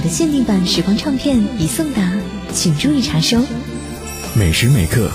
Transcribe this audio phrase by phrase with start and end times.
[0.00, 2.12] 的限定版时光唱片已送达，
[2.52, 3.38] 请注意查收。
[4.36, 5.10] 每时每刻，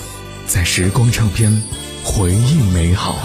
[0.48, 1.52] 在时光唱片
[2.04, 3.16] 回忆美好。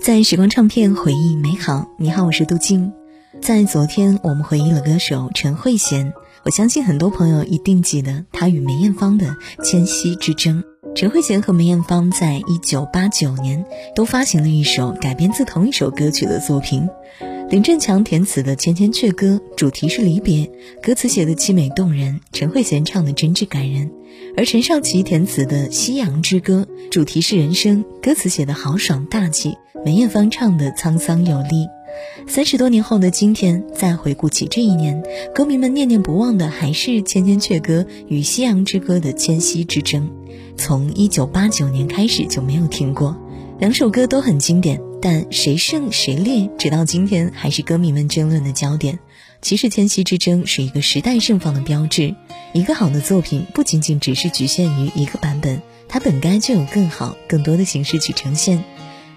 [0.00, 1.86] 在时光唱片回忆美好。
[1.98, 2.92] 你好，我是杜静。
[3.40, 6.12] 在昨天，我们回忆了歌手陈慧娴。
[6.44, 10.62] 我相信很多朋友一定记得她与梅艳芳的千徙之争。
[10.96, 16.88] 陈慧娴和梅艳芳在1989年都发行了一首改编自同一首歌曲的作品。
[17.48, 20.50] 林振强填词的《千千阙歌》，主题是离别，
[20.82, 23.88] 歌词写的凄美动人，陈慧娴唱的真挚感人。
[24.36, 31.68] 而陈少琪填词的《夕阳之歌》，主题是人生，歌词写的豪爽大气，梅艳芳唱的沧桑有力。
[32.26, 35.02] 三十多年后的今天，再回顾起这一年，
[35.34, 40.08] 歌迷们念念不忘的还是《千千阙歌》与《夕阳之歌》的千禧之争。
[40.56, 43.16] 从1989年开始就没有停过，
[43.58, 48.98] 两首歌都很经典，但谁胜谁劣，直到今天还是歌迷们争论的焦点。
[49.40, 52.14] 其实，千禧之争是一个时代盛放的标志。
[52.52, 58.62] 一个好的作品，不仅仅只是局限于一个版本，它本该就有更好、更多的形式去呈现。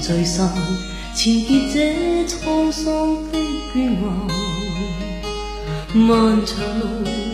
[0.00, 1.44] 聚散，缠结
[1.74, 3.38] 这沧桑的
[3.72, 4.00] 眷恋。
[5.92, 6.86] 漫长路，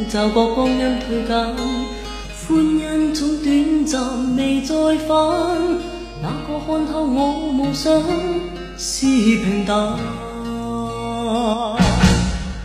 [0.09, 4.75] 走过光阴退减，欢欣总短暂，未再
[5.07, 5.61] 返。
[6.21, 8.03] 哪个看透我梦想
[8.77, 9.95] 是平淡？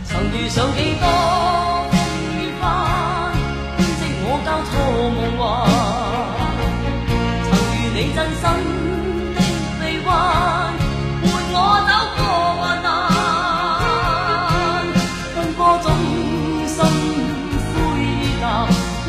[0.04, 1.21] 曾遇上几多？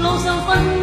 [0.03, 0.82] 路上分。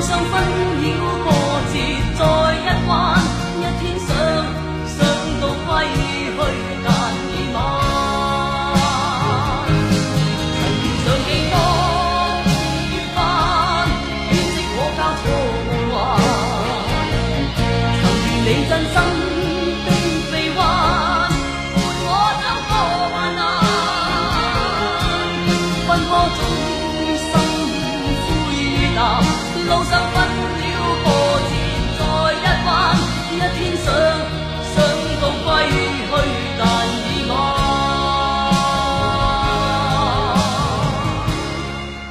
[0.00, 0.55] 黄分。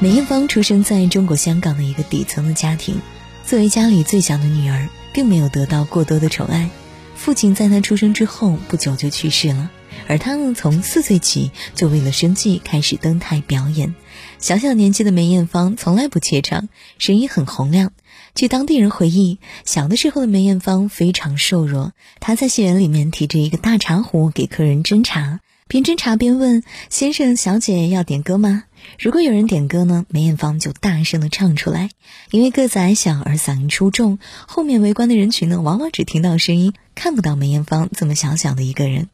[0.05, 3.01] 梅艳芳出生在中国香港的一个底层的家庭，
[3.43, 6.69] 作为家里最小的女儿，并没有得到过多的宠爱。
[7.15, 9.71] 父亲在她出生之后不久就去世了，
[10.07, 13.95] 而她呢，从四岁起就为了生计开始登台表演。
[14.37, 16.69] 小小年纪的梅艳芳从来不怯场，
[16.99, 17.91] 声音很洪亮。
[18.35, 25.39] 据当地人回忆，小的时候的梅艳芳非常瘦弱，她在戏园里面提着一个大茶壶给客人斟茶。
[25.67, 28.65] 边侦查边问：“先生、小姐，要点歌吗？”
[28.99, 31.89] 如果有人点歌呢，梅艳芳就大声的唱出来。
[32.29, 39.09] 因为个子矮小而嗓音出众，后面围观的人群呢，往往只听到声音，看不到梅艳芳这么小小的一个人。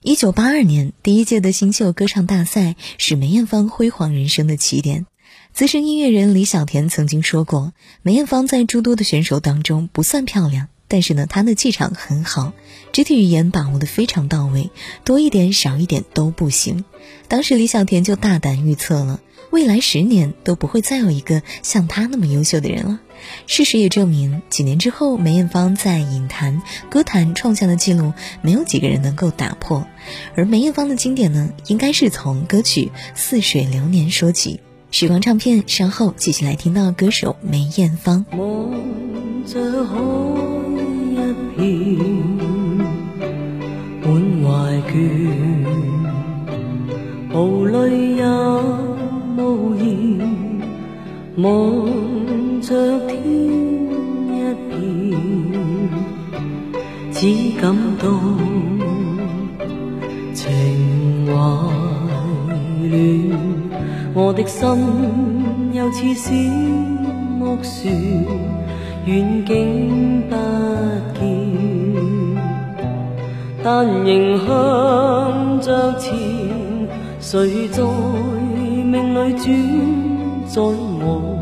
[0.00, 5.04] 一九八二年第一届的新秀歌唱大赛是梅艳芳辉煌人生的起点。
[5.52, 12.52] 资深音乐人李小田曾经说过：“梅艳芳在诸多的选手当中不算漂亮。”但是呢，他的气场很好，
[12.92, 14.70] 肢体语言把握的非常到位，
[15.06, 16.84] 多一点少一点都不行。
[17.28, 19.18] 当时李小田就大胆预测了，
[19.50, 23.00] 未来十年都不会再有一个像她那么优秀的人了。
[23.46, 26.60] 事实也证明，几年之后，梅艳芳在影坛、
[26.90, 28.12] 歌坛创下的记录，
[28.42, 29.86] 没有几个人能够打破。
[30.36, 34.60] 而梅艳芳的经典呢，应该是从歌曲《似水流年》说起。
[34.90, 38.26] 时光唱片，稍后继续来听到歌手梅艳芳。
[44.04, 44.10] 满
[44.42, 45.32] 怀倦，
[47.32, 48.24] 无泪也
[49.36, 50.18] 无言，
[51.36, 55.60] 望着天一片，
[57.12, 58.08] 只感到
[60.34, 61.32] 情怀
[62.90, 63.38] 乱。
[64.14, 64.68] 我的心
[65.72, 66.34] 又似小
[67.38, 68.61] 木船。
[69.04, 70.36] 远景不
[71.18, 72.36] 见，
[73.62, 76.12] 但仍向着前。
[77.18, 79.48] 谁在命里主
[80.46, 81.40] 宰我